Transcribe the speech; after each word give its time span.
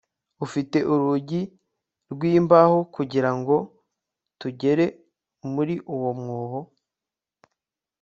ufite 0.45 0.77
urugi 0.93 1.41
rw 2.11 2.21
imbaho 2.39 2.77
kugira 2.95 3.29
ngo 3.37 3.55
tugere 4.39 4.85
muri 5.53 5.75
uwo 5.95 6.11
mwobo 6.19 6.59